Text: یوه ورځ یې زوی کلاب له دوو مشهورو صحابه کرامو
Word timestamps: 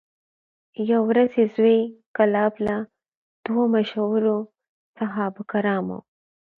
یوه 0.91 1.05
ورځ 1.09 1.31
یې 1.39 1.45
زوی 1.55 1.79
کلاب 2.17 2.53
له 2.67 2.77
دوو 3.45 3.63
مشهورو 3.75 4.35
صحابه 4.97 5.41
کرامو 5.51 5.99